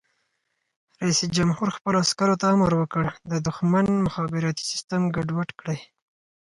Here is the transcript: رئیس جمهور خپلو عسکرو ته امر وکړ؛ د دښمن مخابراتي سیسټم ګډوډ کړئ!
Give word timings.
رئیس 1.03 1.19
جمهور 1.37 1.67
خپلو 1.77 1.97
عسکرو 2.05 2.39
ته 2.41 2.45
امر 2.55 2.71
وکړ؛ 2.77 3.05
د 3.31 3.33
دښمن 3.47 3.85
مخابراتي 4.05 4.63
سیسټم 4.71 5.01
ګډوډ 5.15 5.49
کړئ! 5.59 5.79